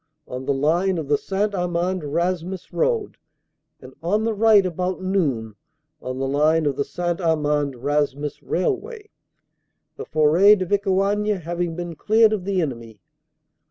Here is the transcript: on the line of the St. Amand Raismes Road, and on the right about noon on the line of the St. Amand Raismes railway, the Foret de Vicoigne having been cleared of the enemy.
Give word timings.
on 0.27 0.47
the 0.47 0.51
line 0.51 0.97
of 0.97 1.07
the 1.07 1.15
St. 1.19 1.53
Amand 1.53 2.01
Raismes 2.01 2.73
Road, 2.73 3.17
and 3.79 3.93
on 4.01 4.23
the 4.23 4.33
right 4.33 4.65
about 4.65 5.03
noon 5.03 5.53
on 6.01 6.17
the 6.17 6.27
line 6.27 6.65
of 6.65 6.75
the 6.75 6.83
St. 6.83 7.21
Amand 7.21 7.75
Raismes 7.75 8.39
railway, 8.41 9.11
the 9.97 10.05
Foret 10.05 10.57
de 10.57 10.65
Vicoigne 10.65 11.37
having 11.39 11.75
been 11.75 11.93
cleared 11.95 12.33
of 12.33 12.45
the 12.45 12.63
enemy. 12.63 12.99